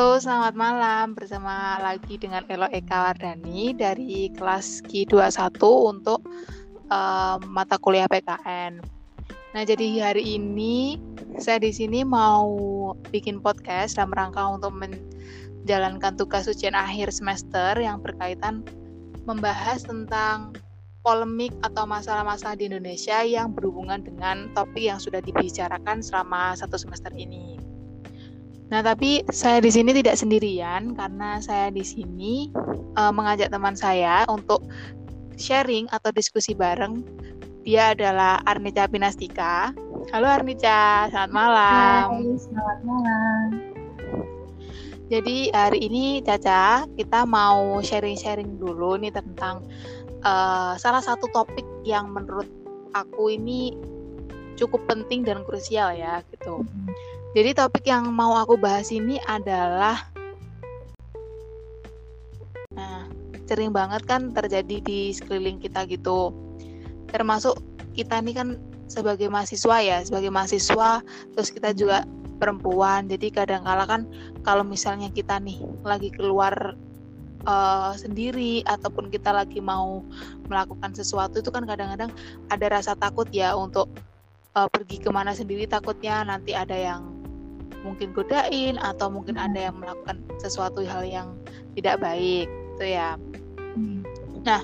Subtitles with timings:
[0.00, 1.12] Halo, selamat malam.
[1.12, 6.24] Bersama lagi dengan Elo Eka Wardani dari kelas Q21 untuk
[6.88, 8.80] uh, mata kuliah PKN.
[9.52, 10.96] Nah, jadi hari ini
[11.36, 12.48] saya di sini mau
[13.12, 18.64] bikin podcast dalam rangka untuk menjalankan tugas ujian akhir semester yang berkaitan
[19.28, 20.56] membahas tentang
[21.04, 27.12] polemik atau masalah-masalah di Indonesia yang berhubungan dengan topik yang sudah dibicarakan selama satu semester
[27.12, 27.69] ini.
[28.70, 32.54] Nah, tapi saya di sini tidak sendirian karena saya di sini
[32.94, 34.62] uh, mengajak teman saya untuk
[35.34, 37.02] sharing atau diskusi bareng.
[37.66, 39.74] Dia adalah Arnica Pinastika.
[40.14, 42.02] Halo Arnica, selamat malam.
[42.14, 43.46] Hai, selamat malam.
[45.10, 49.66] Jadi hari ini Caca kita mau sharing-sharing dulu nih tentang
[50.22, 52.46] uh, salah satu topik yang menurut
[52.94, 53.74] aku ini
[54.54, 56.62] cukup penting dan krusial ya gitu.
[56.62, 60.10] Hmm jadi topik yang mau aku bahas ini adalah
[62.70, 63.10] Nah,
[63.50, 66.30] sering banget kan terjadi di sekeliling kita gitu.
[67.10, 67.58] Termasuk
[67.98, 68.48] kita nih kan
[68.86, 71.02] sebagai mahasiswa ya, sebagai mahasiswa
[71.34, 72.06] terus kita juga
[72.38, 73.10] perempuan.
[73.10, 74.06] Jadi kadang kala kan
[74.46, 76.78] kalau misalnya kita nih lagi keluar
[77.44, 80.06] uh, sendiri ataupun kita lagi mau
[80.46, 82.14] melakukan sesuatu itu kan kadang-kadang
[82.48, 83.90] ada rasa takut ya untuk
[84.56, 87.19] uh, pergi ke mana sendiri takutnya nanti ada yang
[87.80, 89.46] mungkin godain atau mungkin hmm.
[89.50, 91.28] ada yang melakukan sesuatu hal yang
[91.76, 93.16] tidak baik itu ya
[93.76, 94.04] hmm.
[94.44, 94.62] nah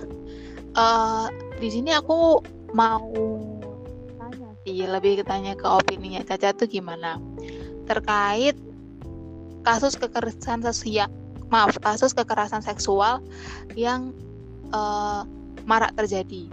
[0.76, 2.40] uh, di sini aku
[2.76, 3.08] mau
[4.20, 7.16] tanya sih lebih tanya ke opininya Caca tuh gimana
[7.88, 8.56] terkait
[9.64, 11.08] kasus kekerasan sosial
[11.48, 13.22] maaf kasus kekerasan seksual
[13.78, 14.10] yang
[14.74, 15.22] uh,
[15.64, 16.50] marak terjadi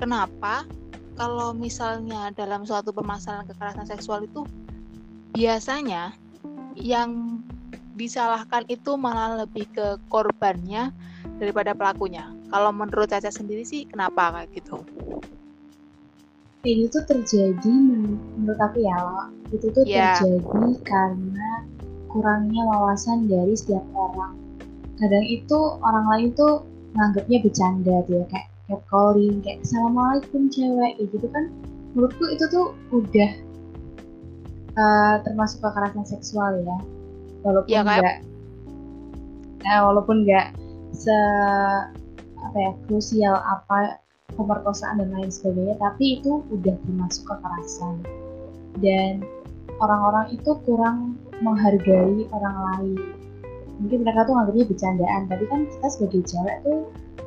[0.00, 0.64] kenapa
[1.14, 4.42] kalau misalnya dalam suatu permasalahan kekerasan seksual itu
[5.34, 6.14] biasanya
[6.78, 7.42] yang
[7.98, 10.94] disalahkan itu malah lebih ke korbannya
[11.42, 12.30] daripada pelakunya.
[12.50, 14.78] Kalau menurut Caca sendiri sih kenapa kayak gitu?
[16.64, 17.74] Ini tuh terjadi
[18.40, 18.96] menurut aku ya,
[19.52, 20.16] itu tuh yeah.
[20.16, 21.50] terjadi karena
[22.08, 24.38] kurangnya wawasan dari setiap orang.
[24.96, 26.64] Kadang itu orang lain tuh
[26.94, 31.52] nganggapnya bercanda dia kayak catcalling, kayak assalamualaikum cewek, gitu kan.
[31.92, 33.30] Menurutku itu tuh udah
[34.78, 36.78] uh, termasuk kekerasan seksual ya.
[37.44, 38.16] Walaupun ya, enggak
[39.64, 40.48] ya, walaupun enggak
[40.94, 41.18] se
[42.44, 43.98] apa ya krusial apa
[44.36, 47.94] pemerkosaan dan lain sebagainya tapi itu udah termasuk kekerasan.
[48.82, 49.22] Dan
[49.78, 53.00] orang-orang itu kurang menghargai orang lain.
[53.82, 56.80] Mungkin mereka tuh nganggapnya bercandaan tapi kan kita sebagai cewek tuh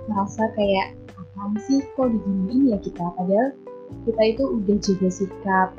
[0.07, 0.95] merasa kayak
[1.37, 3.05] apa sih kok diginiin ya kita?
[3.13, 3.51] Padahal
[4.07, 5.69] kita itu udah jaga sikap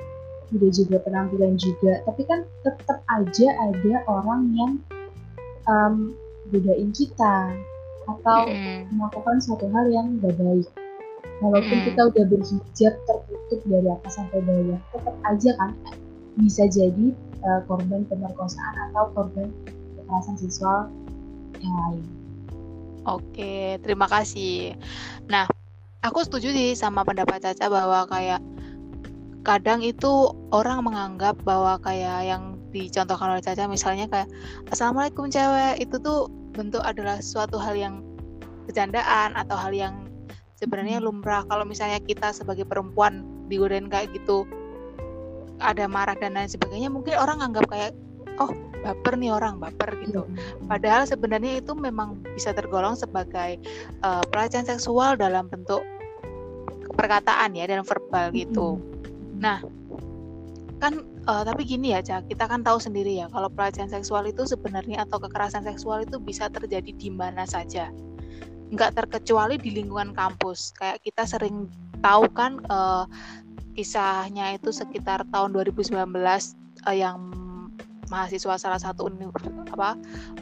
[0.55, 4.73] udah juga penampilan juga tapi kan tetap aja ada orang yang
[5.69, 6.17] um,
[6.49, 7.53] bedain kita
[8.09, 8.89] atau mm.
[8.97, 10.69] melakukan suatu hal yang gak baik
[11.45, 11.85] walaupun mm.
[11.93, 15.71] kita udah berhijab tertutup dari atas sampai bawah tetap aja kan
[16.41, 17.13] bisa jadi
[17.45, 19.53] uh, korban pemerkosaan atau korban
[20.01, 20.89] kekerasan seksual
[21.61, 22.07] yang lain
[23.09, 24.77] Oke, terima kasih.
[25.33, 25.49] Nah,
[26.05, 28.45] aku setuju sih sama pendapat Caca bahwa kayak
[29.49, 34.29] kadang itu orang menganggap bahwa kayak yang dicontohkan oleh Caca misalnya kayak
[34.69, 35.81] assalamualaikum cewek.
[35.81, 38.05] Itu tuh bentuk adalah suatu hal yang
[38.69, 40.13] bercandaan atau hal yang
[40.61, 41.09] sebenarnya hmm.
[41.09, 41.49] lumrah.
[41.49, 44.45] Kalau misalnya kita sebagai perempuan digodain kayak gitu
[45.65, 47.97] ada marah dan lain sebagainya mungkin orang anggap kayak
[48.39, 48.53] oh
[48.85, 50.29] baper nih orang baper gitu.
[50.29, 50.69] Hmm.
[50.71, 53.59] padahal sebenarnya itu memang bisa tergolong sebagai
[54.05, 55.83] uh, pelecehan seksual dalam bentuk
[56.95, 58.77] perkataan ya dan verbal gitu.
[58.79, 58.98] Hmm
[59.39, 59.63] Nah,
[60.79, 64.47] kan uh, tapi gini ya, Cak, kita kan tahu sendiri ya kalau pelecehan seksual itu
[64.47, 67.91] sebenarnya atau kekerasan seksual itu bisa terjadi di mana saja.
[68.75, 70.75] Nggak terkecuali di lingkungan kampus.
[70.77, 71.71] Kayak kita sering
[72.03, 73.07] tahu kan uh,
[73.79, 77.31] kisahnya itu sekitar tahun 2019 uh, eh, yang
[78.09, 79.09] mahasiswa salah satu
[79.73, 79.95] apa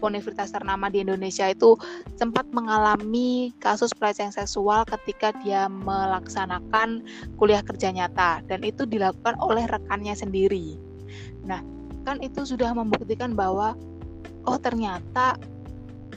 [0.03, 1.77] universitas ternama di Indonesia itu
[2.17, 7.05] sempat mengalami kasus pelecehan seksual ketika dia melaksanakan
[7.37, 10.79] kuliah kerja nyata dan itu dilakukan oleh rekannya sendiri.
[11.45, 11.61] Nah,
[12.07, 13.75] kan itu sudah membuktikan bahwa
[14.47, 15.37] oh ternyata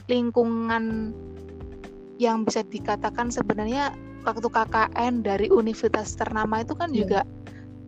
[0.06, 1.14] lingkungan
[2.20, 3.94] yang bisa dikatakan sebenarnya
[4.28, 6.98] waktu KKN dari universitas ternama itu kan yeah.
[7.04, 7.20] juga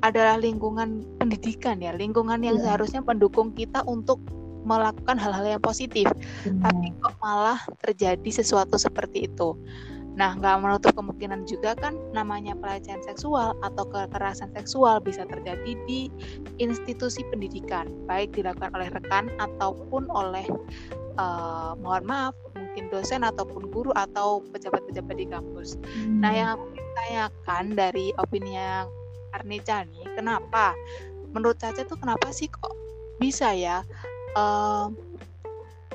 [0.02, 2.74] adalah lingkungan pendidikan ya, lingkungan yang yeah.
[2.74, 4.18] seharusnya pendukung kita untuk
[4.62, 6.06] melakukan hal-hal yang positif.
[6.46, 9.58] Tapi kok malah terjadi sesuatu seperti itu.
[10.12, 16.12] Nah, nggak menutup kemungkinan juga kan namanya pelecehan seksual atau kekerasan seksual bisa terjadi di
[16.60, 20.44] institusi pendidikan, baik dilakukan oleh rekan ataupun oleh
[21.16, 25.80] uh, mohon maaf mungkin dosen ataupun guru atau pejabat-pejabat di kampus.
[25.80, 26.20] Hmm.
[26.20, 28.88] Nah, yang aku tanyakan dari opini yang
[29.32, 30.76] Arnica nih, kenapa?
[31.32, 32.72] Menurut Caca tuh kenapa sih kok
[33.16, 33.80] bisa ya
[34.36, 34.92] uh,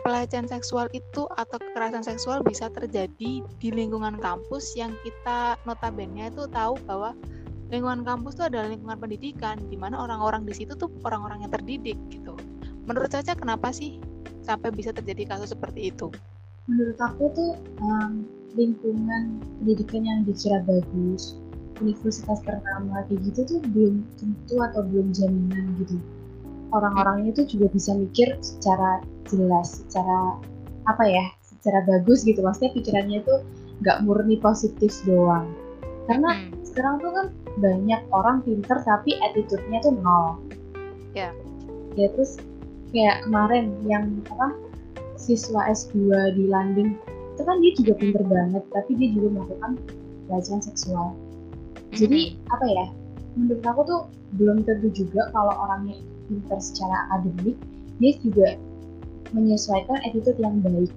[0.02, 6.48] pelecehan seksual itu atau kekerasan seksual bisa terjadi di lingkungan kampus yang kita notabene itu
[6.48, 7.12] tahu bahwa
[7.68, 12.00] lingkungan kampus itu adalah lingkungan pendidikan di mana orang-orang di situ tuh orang-orang yang terdidik
[12.08, 12.40] gitu.
[12.88, 14.00] Menurut Caca kenapa sih
[14.48, 16.08] sampai bisa terjadi kasus seperti itu?
[16.72, 17.52] Menurut aku tuh
[17.84, 18.24] um,
[18.56, 21.36] lingkungan pendidikan yang dikira bagus,
[21.82, 25.98] universitas ternama kayak gitu tuh belum tentu atau belum jaminan gitu.
[26.76, 30.40] Orang-orangnya tuh juga bisa mikir secara jelas secara
[30.88, 33.44] apa ya secara bagus gitu maksudnya pikirannya tuh
[33.84, 35.52] nggak murni positif doang
[36.08, 36.64] karena hmm.
[36.64, 37.28] sekarang tuh kan
[37.60, 40.40] banyak orang pinter tapi attitude-nya tuh nol
[41.12, 41.32] ya yeah.
[42.00, 42.40] ya terus
[42.96, 44.56] kayak kemarin yang apa
[45.20, 46.08] siswa S2
[46.40, 46.96] di Landing
[47.36, 49.72] itu kan dia juga pinter banget tapi dia juga melakukan
[50.32, 51.14] pelecehan seksual
[51.98, 52.22] jadi
[52.54, 52.86] apa ya
[53.38, 54.02] menurut aku tuh
[54.38, 55.98] belum tentu juga kalau orangnya
[56.30, 57.58] pinter secara akademik
[57.98, 58.48] dia juga
[59.36, 60.92] menyesuaikan attitude yang baik.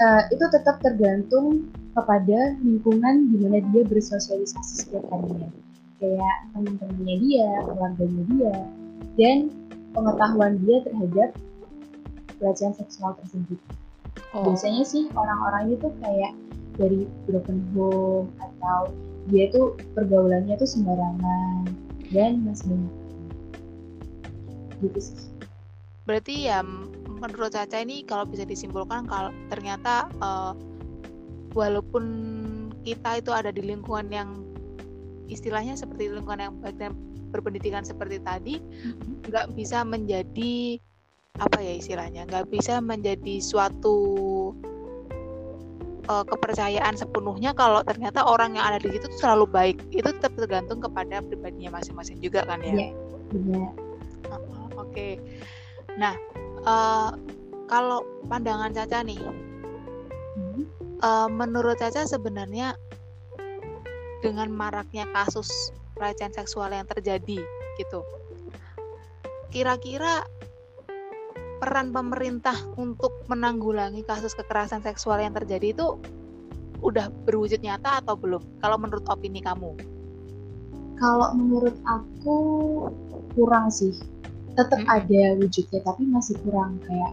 [0.00, 5.50] Uh, itu tetap tergantung kepada lingkungan di mana dia bersosialisasi setiap harinya.
[6.00, 8.56] Kayak teman-temannya dia, keluarganya dia,
[9.20, 9.38] dan
[9.92, 11.28] pengetahuan dia terhadap
[12.40, 13.60] pelecehan seksual tersebut.
[14.32, 14.48] Oh.
[14.48, 16.32] Biasanya sih orang-orang itu kayak
[16.80, 18.88] dari broken home atau
[19.28, 21.68] dia tuh pergaulannya tuh sembarangan
[22.08, 22.94] dan masih banyak
[24.80, 25.20] gitu sih.
[26.08, 26.64] Berarti ya
[27.20, 30.56] menurut Caca ini kalau bisa disimpulkan kalau ternyata uh,
[31.52, 32.04] walaupun
[32.80, 34.40] kita itu ada di lingkungan yang
[35.28, 36.96] istilahnya seperti lingkungan yang baik dan
[37.30, 39.28] berpendidikan seperti tadi mm-hmm.
[39.30, 39.60] nggak mm -hmm.
[39.60, 40.54] bisa menjadi
[41.38, 43.96] apa ya istilahnya nggak bisa menjadi suatu
[46.10, 50.82] uh, kepercayaan sepenuhnya kalau ternyata orang yang ada di situ selalu baik itu tetap tergantung
[50.82, 52.74] kepada pribadinya masing-masing juga kan ya.
[52.74, 52.88] Iya.
[53.30, 53.70] Yeah.
[54.26, 54.90] Uh, Oke.
[54.90, 55.12] Okay.
[55.94, 56.18] Nah,
[56.66, 57.14] uh,
[57.70, 60.66] kalau pandangan Caca nih, hmm.
[60.98, 62.74] uh, menurut Caca sebenarnya
[64.20, 67.40] dengan maraknya kasus pelecehan seksual yang terjadi
[67.78, 68.00] gitu,
[69.54, 70.26] kira-kira
[71.60, 76.00] peran pemerintah untuk menanggulangi kasus kekerasan seksual yang terjadi itu
[76.80, 78.40] udah berwujud nyata atau belum?
[78.64, 79.76] Kalau menurut opini kamu?
[80.96, 82.36] Kalau menurut aku
[83.36, 83.92] kurang sih
[84.58, 84.90] tetap hmm.
[84.90, 87.12] ada wujudnya tapi masih kurang kayak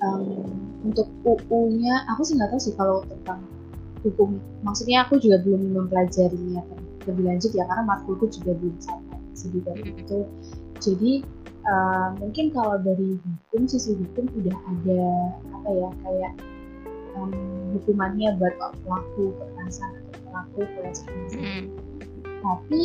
[0.00, 0.48] um,
[0.82, 3.44] untuk UU-nya aku sih nggak tahu sih kalau tentang
[4.02, 6.64] hukum maksudnya aku juga belum mempelajarinya
[7.06, 10.18] lebih lanjut ya karena matkulku juga belum sampai sedikit itu
[10.82, 11.12] jadi
[11.66, 15.04] uh, mungkin kalau dari hukum sisi hukum udah ada
[15.54, 16.32] apa ya kayak
[17.18, 17.32] um,
[17.76, 21.64] hukumannya buat pelaku kekerasan atau pelaku pelecehan hmm.
[22.42, 22.82] tapi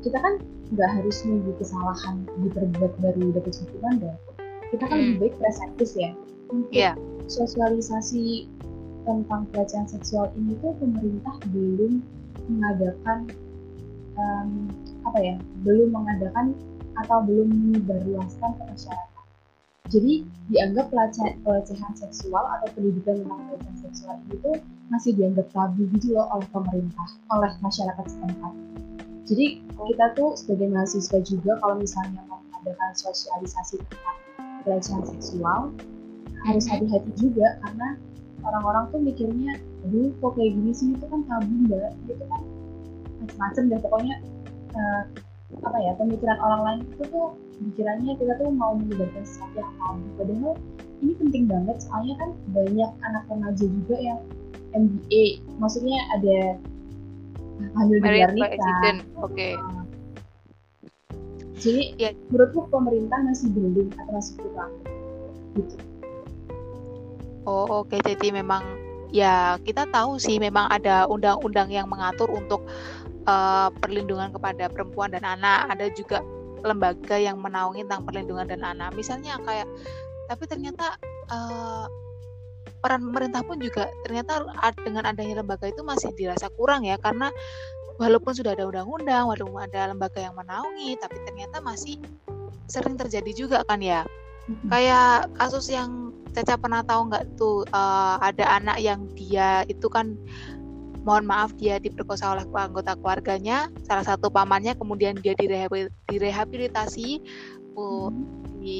[0.00, 0.34] kita kan
[0.70, 4.18] nggak harus nunggu kesalahan diperbuat baru dapat hukuman dong
[4.70, 5.06] kita kan hmm.
[5.14, 6.10] lebih baik presentif ya
[6.50, 6.94] untuk yeah.
[7.26, 8.46] sosialisasi
[9.02, 12.04] tentang pelecehan seksual ini tuh pemerintah belum
[12.46, 13.30] mengadakan
[14.14, 14.70] um,
[15.08, 16.54] apa ya belum mengadakan
[17.06, 19.24] atau belum menyebarluaskan ke masyarakat.
[19.90, 20.22] Jadi
[20.54, 24.50] dianggap pelecehan, seksual atau pendidikan tentang pelecehan seksual itu
[24.86, 28.52] masih dianggap tabu gitu loh oleh pemerintah oleh masyarakat setempat.
[29.26, 34.18] Jadi kita tuh sebagai mahasiswa juga kalau misalnya mau mengadakan sosialisasi tentang
[34.62, 35.74] pelecehan seksual
[36.46, 36.86] harus mm-hmm.
[36.86, 37.88] hati-hati juga karena
[38.46, 39.52] orang-orang tuh mikirnya
[39.86, 40.88] aduh kok kayak gini sih?
[40.94, 41.92] Itu kan tabu mbak.
[42.06, 42.42] Itu kan
[43.20, 44.16] macam-macam deh pokoknya
[44.74, 45.02] uh,
[45.58, 47.26] apa ya pemikiran orang lain itu tuh
[47.58, 50.54] pikirannya kita tuh mau menyebarkan sesuatu yang tabu padahal
[51.00, 54.20] ini penting banget soalnya kan banyak anak remaja juga yang
[54.70, 56.38] MBA maksudnya ada
[57.76, 58.56] hamil di luar nikah.
[58.56, 58.98] Oke.
[59.26, 59.54] Okay.
[61.60, 62.10] Jadi ya.
[62.32, 64.72] menurutku pemerintah masih belum atau masih kurang
[65.58, 65.76] gitu.
[67.44, 68.00] Oh oke okay.
[68.14, 68.64] jadi memang
[69.12, 72.64] ya kita tahu sih memang ada undang-undang yang mengatur untuk
[73.30, 75.70] uh, perlindungan kepada perempuan dan anak.
[75.70, 76.18] Ada juga
[76.66, 78.90] lembaga yang menaungi tentang perlindungan dan anak.
[78.98, 79.70] Misalnya kayak
[80.26, 80.98] tapi ternyata
[81.30, 81.86] uh,
[82.80, 84.46] peran pemerintah pun juga ternyata
[84.80, 87.28] dengan adanya lembaga itu masih dirasa kurang ya karena
[88.00, 92.00] walaupun sudah ada undang-undang, walaupun ada lembaga yang menaungi, tapi ternyata masih
[92.64, 94.08] sering terjadi juga kan ya.
[94.72, 100.14] Kayak kasus yang Caca pernah tahu nggak tuh uh, ada anak yang dia itu kan
[101.04, 103.72] mohon maaf dia diperkosa oleh anggota keluarganya.
[103.84, 105.32] Salah satu pamannya kemudian dia
[106.08, 107.08] direhabilitasi
[108.60, 108.76] di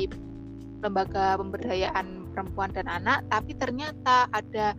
[0.80, 3.24] lembaga pemberdayaan perempuan dan anak.
[3.32, 4.76] Tapi ternyata ada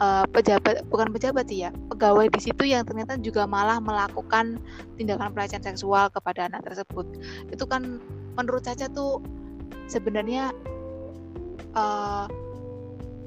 [0.00, 4.56] uh, pejabat bukan pejabat sih ya pegawai di situ yang ternyata juga malah melakukan
[4.96, 7.06] tindakan pelecehan seksual kepada anak tersebut.
[7.52, 8.00] Itu kan
[8.34, 9.20] menurut Caca tuh
[9.86, 10.50] sebenarnya
[11.76, 12.26] uh,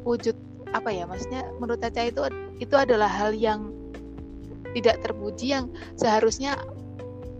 [0.03, 0.35] wujud
[0.73, 2.21] apa ya maksudnya menurut Caca itu
[2.57, 3.69] itu adalah hal yang
[4.73, 6.57] tidak terpuji yang seharusnya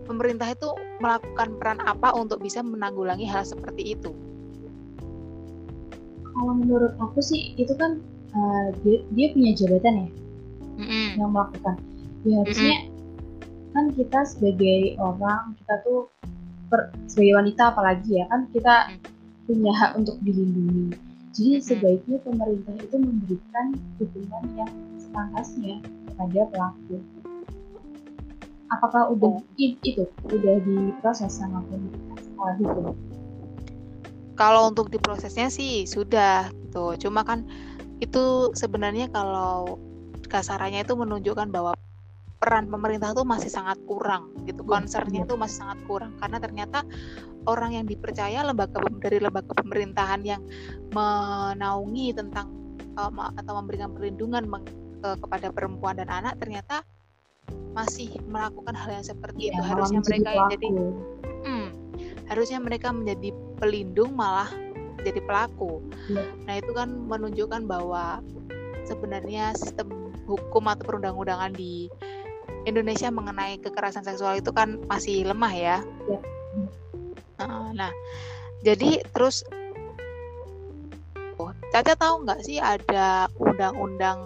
[0.06, 0.70] pemerintah itu
[1.02, 4.14] melakukan peran apa untuk bisa menanggulangi hal seperti itu?
[6.34, 8.02] Kalau menurut aku sih itu kan
[8.38, 10.10] uh, dia, dia punya jabatan ya
[10.78, 11.08] mm-hmm.
[11.18, 11.76] yang melakukan.
[12.24, 13.74] Ya harusnya mm-hmm.
[13.74, 16.00] kan kita sebagai orang kita tuh
[16.70, 18.94] per, sebagai wanita apalagi ya kan kita
[19.44, 24.72] punya hak untuk dilindungi jadi sebaiknya pemerintah itu memberikan dukungan yang
[25.02, 25.82] sepantasnya
[26.14, 26.98] kepada pelaku.
[28.70, 29.58] Apakah udah oh.
[29.58, 32.94] itu udah diproses sama pemerintah sekolah hukum?
[34.38, 37.10] Kalau untuk diprosesnya sih sudah gitu.
[37.10, 37.50] Cuma kan
[38.02, 39.78] itu sebenarnya kalau
[40.30, 41.78] kasarannya itu menunjukkan bahwa
[42.44, 44.68] peran pemerintah itu masih sangat kurang gitu.
[44.68, 46.84] Iya, Concernnya itu masih sangat kurang karena ternyata
[47.48, 50.44] orang yang dipercaya lembaga dari lembaga pemerintahan yang
[50.92, 52.52] menaungi tentang
[53.00, 54.68] um, atau memberikan perlindungan meng,
[55.00, 56.84] ke, kepada perempuan dan anak ternyata
[57.72, 60.68] masih melakukan hal yang seperti ya, itu harusnya mereka yang jadi
[61.48, 61.68] hmm,
[62.28, 64.52] harusnya mereka menjadi pelindung malah
[65.04, 65.82] jadi pelaku
[66.12, 66.24] ya.
[66.48, 68.22] nah itu kan menunjukkan bahwa
[68.86, 71.92] sebenarnya sistem hukum atau perundang-undangan di
[72.64, 75.78] Indonesia mengenai kekerasan seksual itu kan masih lemah ya,
[76.08, 76.20] ya
[77.74, 77.92] nah
[78.62, 79.44] jadi terus
[81.42, 84.20] oh Caca tahu nggak sih ada undang-undang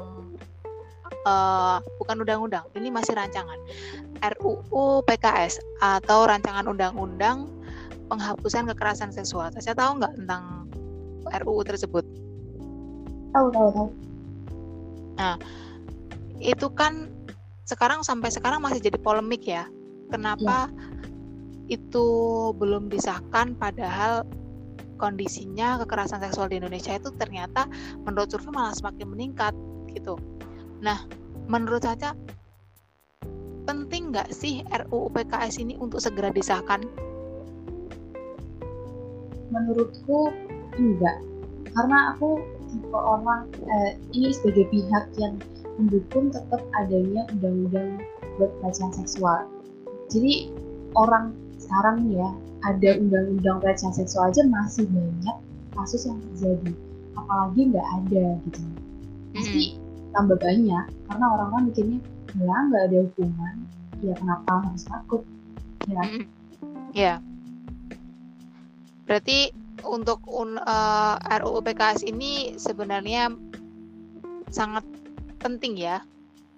[1.24, 3.58] uh, bukan undang-undang ini masih rancangan
[4.20, 7.48] RUU PKS atau rancangan undang-undang
[8.08, 9.52] penghapusan kekerasan seksual.
[9.52, 10.44] Caca tahu nggak tentang
[11.44, 12.04] RUU tersebut?
[13.36, 13.88] Tahu tahu tahu.
[15.20, 15.36] Nah
[16.40, 17.12] itu kan
[17.68, 19.68] sekarang sampai sekarang masih jadi polemik ya
[20.08, 21.06] kenapa ya
[21.68, 22.08] itu
[22.56, 24.24] belum disahkan padahal
[24.98, 27.70] kondisinya kekerasan seksual di Indonesia itu ternyata
[28.02, 29.54] menurut survei malah semakin meningkat
[29.94, 30.18] gitu.
[30.82, 31.06] Nah,
[31.46, 32.18] menurut Caca
[33.68, 36.82] penting nggak sih RUU PKS ini untuk segera disahkan?
[39.52, 40.34] Menurutku
[40.80, 41.20] enggak,
[41.72, 45.36] karena aku tipe orang eh, ini sebagai pihak yang
[45.78, 48.02] mendukung tetap adanya undang-undang
[48.38, 49.46] buat pelecehan seksual.
[50.10, 50.52] Jadi
[50.98, 52.30] orang sekarang nih ya
[52.66, 55.38] ada undang-undang pelecehan seksual aja masih banyak
[55.78, 56.74] kasus yang terjadi
[57.18, 58.62] apalagi nggak ada gitu
[59.34, 59.78] pasti hmm.
[60.14, 62.00] tambah banyak karena orang-orang mikirnya
[62.38, 63.56] ya nggak ada hukuman
[64.06, 65.22] ya kenapa harus takut
[65.90, 66.24] ya hmm.
[66.94, 67.14] ya
[69.06, 69.54] berarti
[69.86, 73.32] untuk un, uh, eh, RUU PKS ini sebenarnya
[74.52, 74.84] sangat
[75.40, 76.04] penting ya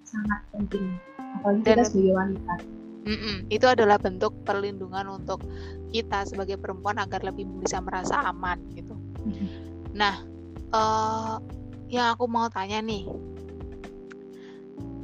[0.04, 0.98] sangat penting
[1.40, 2.54] apalagi Dan, kita sebagai wanita
[3.00, 5.40] Mm-mm, itu adalah bentuk perlindungan untuk
[5.88, 8.92] kita sebagai perempuan agar lebih bisa merasa aman gitu.
[9.24, 9.48] Mm-hmm.
[9.96, 10.20] Nah,
[10.76, 11.40] uh,
[11.88, 13.08] yang aku mau tanya nih,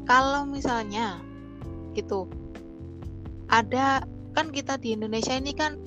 [0.04, 1.24] kalau misalnya
[1.96, 2.28] gitu,
[3.48, 4.04] ada
[4.36, 5.80] kan kita di Indonesia ini kan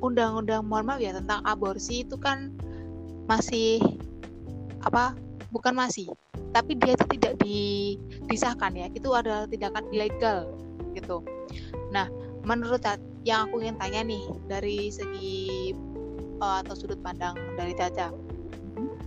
[0.00, 2.56] undang-undang mohon maaf ya tentang aborsi itu kan
[3.28, 3.84] masih
[4.80, 5.12] apa?
[5.54, 6.10] Bukan masih,
[6.50, 7.94] tapi dia itu tidak di,
[8.26, 8.90] disahkan ya.
[8.90, 10.50] Itu adalah tindakan ilegal
[10.98, 11.22] gitu.
[11.94, 12.10] Nah,
[12.42, 12.82] menurut
[13.22, 15.70] yang aku ingin tanya nih dari segi
[16.42, 18.10] uh, atau sudut pandang dari Caca,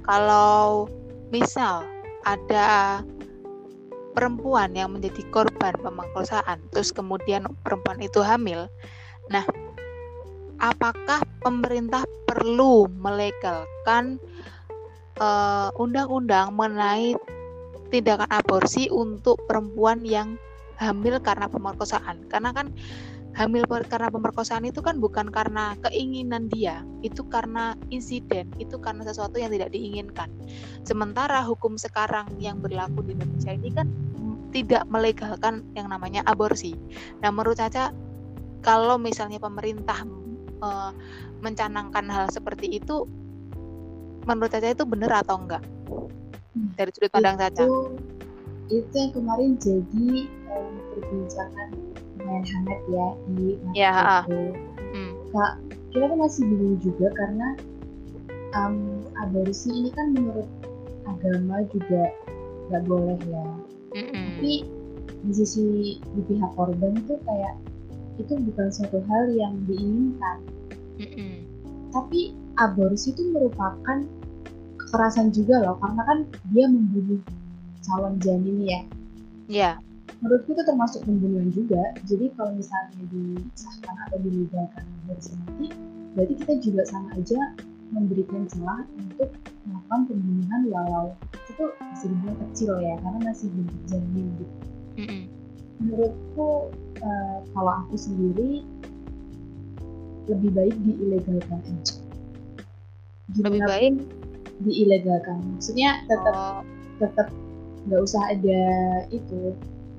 [0.07, 0.87] kalau
[1.35, 1.83] misal
[2.23, 3.03] ada
[4.15, 8.65] perempuan yang menjadi korban pemerkosaan, terus kemudian perempuan itu hamil,
[9.29, 9.45] nah,
[10.57, 14.17] apakah pemerintah perlu melegalkan
[15.19, 17.17] uh, undang-undang mengenai
[17.89, 20.35] tindakan aborsi untuk perempuan yang
[20.77, 22.25] hamil karena pemerkosaan.
[22.29, 22.73] Karena kan
[23.37, 29.37] hamil karena pemerkosaan itu kan bukan karena keinginan dia itu karena insiden itu karena sesuatu
[29.37, 30.29] yang tidak diinginkan.
[30.81, 33.87] Sementara hukum sekarang yang berlaku di Indonesia ini kan
[34.49, 36.73] tidak melegalkan yang namanya aborsi.
[37.21, 37.93] Nah menurut Caca
[38.65, 40.01] kalau misalnya pemerintah
[40.65, 40.89] uh,
[41.45, 43.05] mencanangkan hal seperti itu
[44.35, 45.63] menurut Caca itu benar atau enggak
[46.75, 47.63] dari sudut pandang Caca
[48.67, 50.07] itu yang kemarin jadi
[50.51, 51.69] um, perbincangan
[52.19, 53.93] lumayan hangat ya di ya,
[54.27, 54.41] itu.
[54.91, 55.11] Hmm.
[55.31, 55.53] Kak,
[55.95, 57.47] kita tuh masih bingung juga karena
[58.55, 60.47] um, aborsi ini kan menurut
[61.07, 62.11] agama juga
[62.67, 63.47] nggak boleh ya.
[63.95, 64.25] mm-hmm.
[64.37, 64.53] tapi
[65.27, 67.55] di sisi di pihak korban itu kayak
[68.19, 70.37] itu bukan suatu hal yang diinginkan
[70.99, 71.33] mm-hmm.
[71.95, 74.03] tapi aborsi itu merupakan
[74.77, 76.19] kekerasan juga loh karena kan
[76.53, 77.21] dia membunuh
[77.83, 78.81] calon janin ya
[79.47, 79.79] Iya.
[79.79, 80.19] Yeah.
[80.19, 81.81] Menurutku itu termasuk pembunuhan juga.
[82.03, 85.67] Jadi kalau misalnya disahkan atau dilegalkan aborsi nanti,
[86.15, 87.39] berarti kita juga sama aja
[87.95, 89.31] memberikan celah untuk
[89.63, 91.07] melakukan pembunuhan walau
[91.47, 94.55] itu masih dibilang kecil ya karena masih belum terjamin gitu.
[94.97, 95.23] Mm-hmm.
[95.77, 96.49] Menurutku
[97.05, 98.65] uh, kalau aku sendiri
[100.27, 101.95] lebih baik diilegalkan aja.
[103.35, 103.93] Lebih baik
[104.63, 105.37] diilegalkan.
[105.57, 106.61] Maksudnya tetap oh.
[106.97, 107.27] tetap
[107.87, 108.63] nggak usah ada
[109.13, 109.53] itu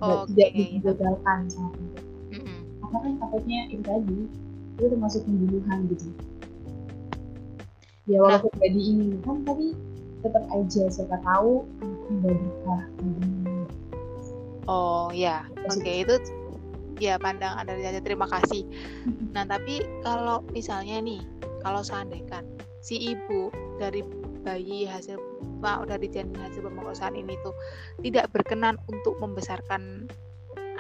[0.04, 0.64] oh, tidak okay.
[0.76, 2.04] diilegalkan sama pemerintah.
[2.34, 2.58] Mm-hmm.
[2.82, 4.20] Karena kan takutnya itu tadi
[4.78, 6.08] itu termasuk pembunuhan gitu.
[8.08, 8.70] Ya walaupun nah.
[8.72, 9.66] diinginkan tapi
[10.24, 11.68] tetap aja siapa tahu
[12.24, 12.82] berkah.
[14.68, 16.04] Oh ya, oke okay.
[16.04, 16.16] itu
[17.00, 18.68] ya pandangan dari Caca terima kasih.
[19.32, 21.20] Nah tapi kalau misalnya nih,
[21.62, 22.44] kalau seandainya
[22.88, 24.00] si ibu dari
[24.40, 25.20] bayi hasil
[25.60, 27.52] udah janin hasil pemerkosaan ini tuh
[28.00, 30.08] tidak berkenan untuk membesarkan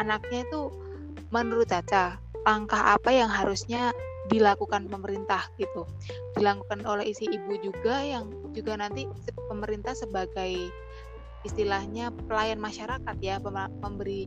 [0.00, 0.72] anaknya itu
[1.28, 2.16] menurut Caca
[2.48, 3.92] langkah apa yang harusnya
[4.32, 5.84] dilakukan pemerintah gitu?
[6.36, 9.04] Dilakukan oleh isi ibu juga yang juga nanti
[9.52, 10.72] pemerintah sebagai
[11.44, 13.36] istilahnya pelayan masyarakat ya
[13.84, 14.24] pemberi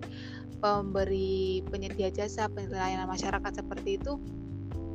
[0.62, 4.22] pemberi penyedia jasa pelayanan masyarakat seperti itu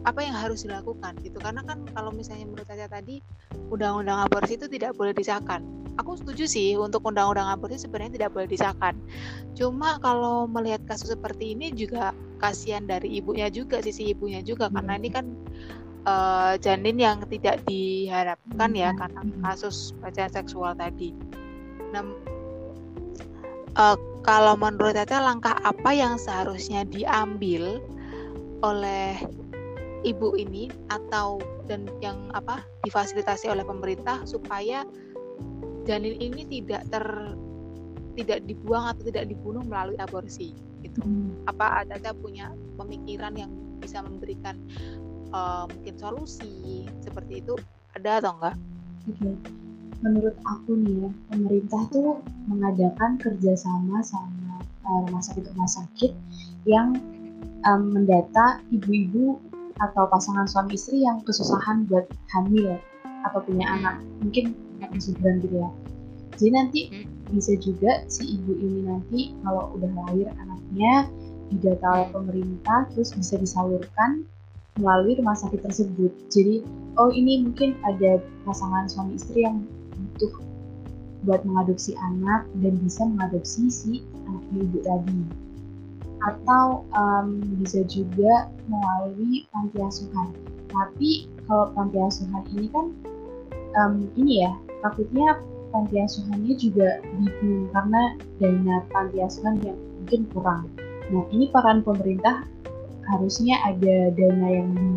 [0.07, 1.37] apa yang harus dilakukan gitu.
[1.43, 3.19] Karena kan kalau misalnya menurut saya tadi
[3.69, 5.67] undang-undang aborsi itu tidak boleh disahkan.
[5.99, 8.95] Aku setuju sih untuk undang-undang aborsi sebenarnya tidak boleh disahkan.
[9.59, 14.71] Cuma kalau melihat kasus seperti ini juga kasihan dari ibunya juga sisi ibunya juga.
[14.71, 15.27] Karena ini kan
[16.07, 21.11] uh, janin yang tidak diharapkan ya karena kasus pelecehan seksual tadi.
[21.91, 22.07] Nah,
[23.75, 27.83] uh, kalau menurut saya langkah apa yang seharusnya diambil
[28.65, 29.17] oleh
[30.07, 34.87] ibu ini atau dan yang apa difasilitasi oleh pemerintah supaya
[35.83, 37.05] janin ini tidak ter
[38.15, 41.03] tidak dibuang atau tidak dibunuh melalui aborsi gitu.
[41.03, 41.35] Hmm.
[41.51, 43.51] Apa ada punya pemikiran yang
[43.83, 44.57] bisa memberikan
[45.35, 47.59] uh, mungkin solusi seperti itu
[47.93, 48.57] ada atau enggak?
[49.11, 49.37] Okay
[50.05, 56.13] menurut aku nih ya, pemerintah tuh mengadakan kerjasama sama uh, rumah sakit rumah sakit
[56.69, 57.01] yang
[57.65, 59.41] um, mendata ibu-ibu
[59.81, 62.81] atau pasangan suami istri yang kesusahan buat hamil
[63.29, 64.01] atau punya anak.
[64.25, 64.57] Mungkin
[64.93, 65.71] kesusahan gitu ya.
[66.37, 66.81] Jadi nanti
[67.33, 71.09] bisa juga si ibu ini nanti kalau udah lahir anaknya
[71.51, 74.27] didata oleh pemerintah terus bisa disalurkan
[74.77, 76.13] melalui rumah sakit tersebut.
[76.29, 76.63] Jadi
[77.01, 79.65] oh ini mungkin ada pasangan suami istri yang
[79.97, 80.33] butuh
[81.25, 83.93] buat mengadopsi anak dan bisa mengadopsi si
[84.29, 85.46] anak ibu tadi
[86.25, 90.33] atau um, bisa juga melalui panti asuhan
[90.73, 92.87] tapi kalau panti asuhan ini kan
[93.79, 94.53] um, ini ya
[94.83, 95.39] takutnya
[95.71, 98.03] panti asuhannya juga bingung karena
[98.41, 100.65] dana panti asuhan yang mungkin kurang.
[101.13, 102.47] Nah ini peran pemerintah
[103.07, 104.91] harusnya ada dana yang di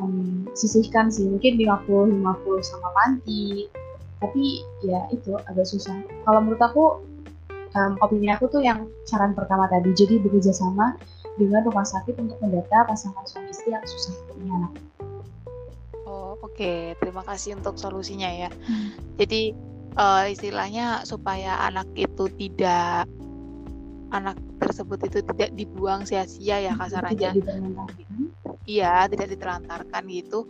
[0.00, 1.28] um, sisihkan sih.
[1.28, 3.68] Mungkin 50-50 sama panti.
[4.22, 5.98] Tapi ya itu agak susah.
[6.22, 6.84] Kalau menurut aku
[7.76, 10.96] um, opini aku tuh yang saran pertama tadi jadi bekerja sama
[11.40, 14.72] dengan rumah sakit untuk mendata pasangan suami istri yang susah punya anak
[16.04, 16.52] oh oke.
[16.54, 16.92] Okay.
[17.00, 18.50] terima kasih untuk solusinya ya.
[18.52, 18.92] Hmm.
[19.16, 19.56] jadi
[19.96, 23.08] uh, istilahnya supaya anak itu tidak
[24.12, 27.32] anak tersebut itu tidak dibuang sia-sia ya kasar aja
[28.66, 30.46] iya tidak ditelantarkan gitu.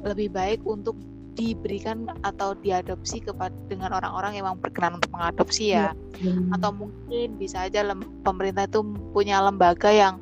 [0.00, 0.96] Lebih baik untuk
[1.40, 6.36] diberikan atau diadopsi kepada dengan orang-orang yang memang berkenan untuk mengadopsi ya, ya.
[6.52, 8.84] atau mungkin bisa aja lem, pemerintah itu
[9.16, 10.20] punya lembaga yang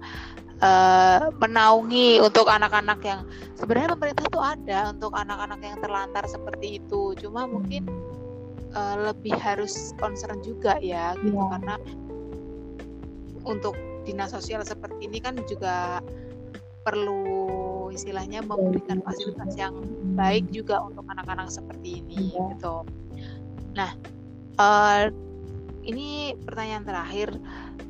[0.63, 3.21] uh, menaungi untuk anak-anak yang
[3.59, 7.91] sebenarnya pemerintah itu ada untuk anak-anak yang terlantar seperti itu cuma mungkin
[8.79, 11.47] uh, lebih harus concern juga ya gitu ya.
[11.59, 11.75] karena
[13.43, 16.01] untuk dinas sosial seperti ini kan juga
[16.83, 17.23] perlu
[17.93, 19.75] istilahnya memberikan fasilitas yang
[20.14, 22.55] baik juga untuk anak-anak seperti ini ya.
[22.55, 22.87] gitu.
[23.75, 23.91] Nah,
[24.59, 25.11] uh,
[25.88, 27.29] ini pertanyaan terakhir,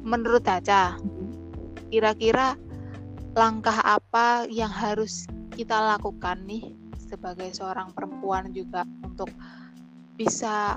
[0.06, 0.96] menurut Caca,
[1.90, 2.54] kira-kira
[3.34, 9.32] langkah apa yang harus kita lakukan nih sebagai seorang perempuan juga untuk
[10.14, 10.76] bisa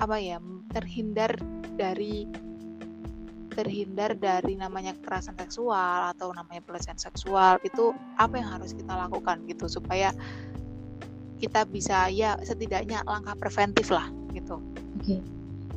[0.00, 0.40] apa ya
[0.72, 1.36] terhindar
[1.76, 2.26] dari
[3.50, 9.42] terhindar dari namanya kekerasan seksual atau namanya pelecehan seksual itu apa yang harus kita lakukan
[9.50, 10.14] gitu supaya
[11.40, 14.62] kita bisa ya setidaknya langkah preventif lah gitu.
[15.00, 15.18] Oke.
[15.18, 15.20] Okay.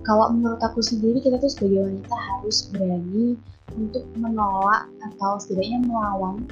[0.03, 3.39] kalau menurut aku sendiri kita tuh sebagai wanita harus berani
[3.73, 6.43] untuk menolak atau setidaknya melawan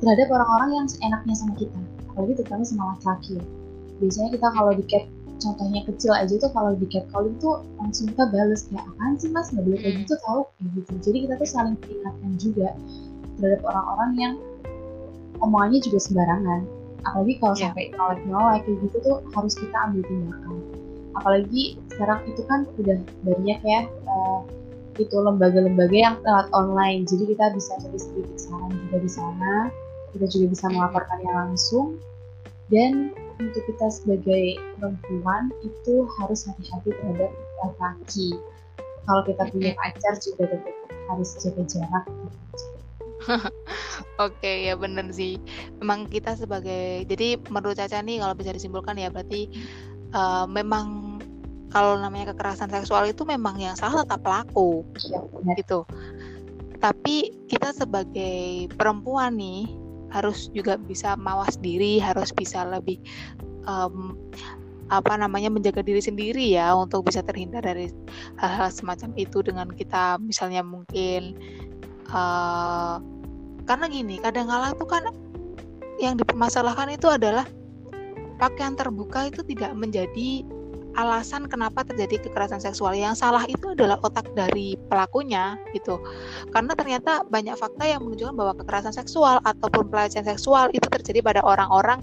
[0.00, 1.80] terhadap orang-orang yang seenaknya sama kita
[2.12, 3.36] apalagi terutama sama laki-laki
[3.98, 5.04] biasanya kita kalau di cat
[5.44, 9.28] contohnya kecil aja tuh kalau di cat calling tuh langsung kita bales kayak apaan sih
[9.28, 9.52] mas?
[9.52, 10.92] Nggak boleh kayak gitu tau kayak gitu.
[11.04, 12.68] Jadi kita tuh saling peringatkan juga
[13.36, 14.34] terhadap orang-orang yang
[15.44, 16.60] omongannya juga sembarangan.
[17.04, 17.62] Apalagi kalau yeah.
[17.68, 20.56] sampai nyolek nyolek kayak gitu tuh harus kita ambil tindakan.
[21.14, 24.40] Apalagi sekarang itu kan udah banyak ya uh,
[24.98, 27.04] itu lembaga-lembaga yang lewat online.
[27.04, 29.54] Jadi kita bisa cari sedikit saran juga di sana.
[30.14, 31.98] Kita juga bisa melaporkannya langsung.
[32.70, 34.44] Dan untuk kita sebagai
[34.78, 37.30] perempuan itu harus hati-hati terhadap
[37.62, 38.28] laki-laki
[39.04, 40.76] kalau kita punya pacar juga tetap
[41.12, 42.04] harus jaga jarak
[44.22, 45.40] Oke ya bener sih.
[45.80, 49.48] Memang kita sebagai jadi menurut Caca nih kalau bisa disimpulkan ya berarti
[50.12, 51.18] uh, memang
[51.72, 55.18] kalau namanya kekerasan seksual itu memang yang salah tetap pelaku ya,
[55.58, 55.82] gitu.
[56.78, 59.66] Tapi kita sebagai perempuan nih
[60.14, 63.02] harus juga bisa mawas diri, harus bisa lebih
[63.66, 64.14] um,
[64.92, 67.88] apa namanya menjaga diri sendiri ya untuk bisa terhindar dari
[68.38, 71.34] hal-hal semacam itu dengan kita misalnya mungkin
[72.12, 73.00] uh,
[73.64, 75.08] karena gini kadang kala tuh kan
[75.96, 77.48] yang dipermasalahkan itu adalah
[78.36, 80.44] pakaian terbuka itu tidak menjadi
[80.94, 82.94] alasan kenapa terjadi kekerasan seksual.
[82.94, 85.98] Yang salah itu adalah otak dari pelakunya gitu.
[86.54, 91.40] Karena ternyata banyak fakta yang menunjukkan bahwa kekerasan seksual ataupun pelecehan seksual itu terjadi pada
[91.42, 92.02] orang-orang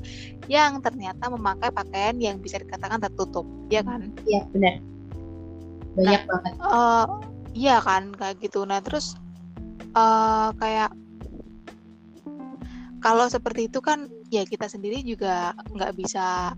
[0.51, 4.11] yang ternyata memakai pakaian yang bisa dikatakan tertutup ya kan?
[4.27, 4.75] Iya benar.
[5.95, 6.53] Banyak nah, banget.
[6.59, 7.05] uh,
[7.55, 8.63] iya kan kayak gitu.
[8.67, 9.15] Nah terus
[9.95, 10.91] uh, kayak
[13.01, 16.53] kalau seperti itu kan ya kita sendiri juga nggak bisa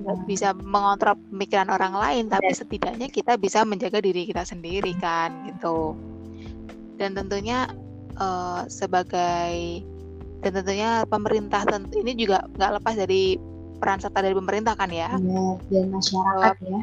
[0.00, 5.48] nggak bisa mengontrol pemikiran orang lain tapi setidaknya kita bisa menjaga diri kita sendiri kan
[5.48, 5.96] gitu.
[7.00, 7.68] Dan tentunya
[8.20, 9.84] uh, sebagai
[10.40, 13.36] dan tentunya pemerintah tentu ini juga nggak lepas dari
[13.80, 16.80] peran serta dari pemerintah kan ya, ya dan masyarakat bahwa, ya.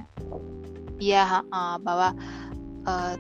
[0.98, 2.10] Iya uh, bahwa
[2.90, 3.14] uh,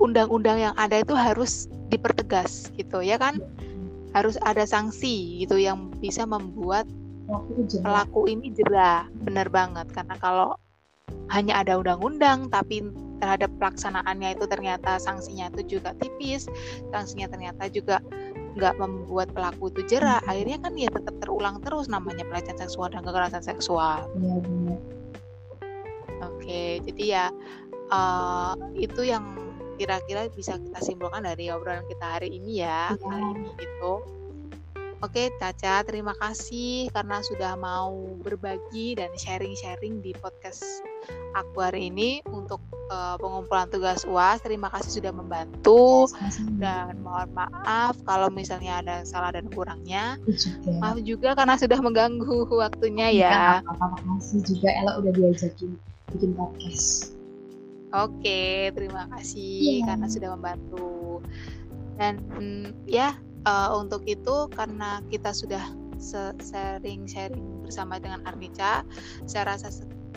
[0.00, 3.36] undang-undang yang ada itu harus dipertegas gitu ya kan?
[3.40, 3.68] Ya.
[4.16, 6.88] harus ada sanksi gitu yang bisa membuat
[7.84, 10.56] pelaku ini jerah benar banget karena kalau
[11.28, 12.88] hanya ada undang-undang tapi
[13.20, 16.48] terhadap pelaksanaannya itu ternyata sanksinya itu juga tipis
[16.88, 18.00] sanksinya ternyata juga
[18.58, 20.30] nggak membuat pelaku itu jerah hmm.
[20.30, 24.80] akhirnya kan ya tetap terulang terus namanya pelecehan seksual dan kekerasan seksual ya, benar.
[26.24, 27.24] oke jadi ya
[27.92, 29.36] uh, itu yang
[29.78, 32.98] kira-kira bisa kita simpulkan dari obrolan kita hari ini ya, ya.
[32.98, 34.17] kali ini gitu
[34.98, 40.82] Oke, Caca, terima kasih karena sudah mau berbagi dan sharing-sharing di podcast
[41.38, 42.58] aku hari ini untuk
[42.90, 44.42] uh, pengumpulan tugas UAS.
[44.42, 46.10] Terima kasih sudah membantu
[46.58, 50.18] dan mohon maaf kalau misalnya ada salah dan kurangnya.
[50.82, 53.62] Maaf juga karena sudah mengganggu waktunya ya.
[53.62, 55.78] Terima kasih juga Ella udah diajakin
[56.10, 57.14] bikin podcast.
[57.94, 59.94] Oke, terima kasih yeah.
[59.94, 61.22] karena sudah membantu.
[61.94, 63.14] Dan mm, ya,
[63.48, 65.64] uh, untuk itu karena kita sudah
[65.98, 68.84] sharing-sharing bersama dengan Arnica,
[69.24, 69.72] saya rasa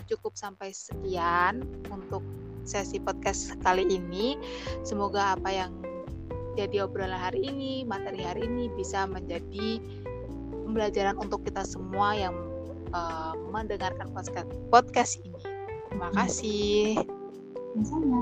[0.05, 2.21] cukup sampai sekian untuk
[2.67, 4.35] sesi podcast kali ini.
[4.83, 5.71] Semoga apa yang
[6.59, 9.79] jadi obrolan hari ini, materi hari ini bisa menjadi
[10.67, 12.35] pembelajaran untuk kita semua yang
[12.91, 15.41] uh, mendengarkan podcast podcast ini.
[15.89, 17.01] Terima kasih.
[17.87, 18.21] Sama.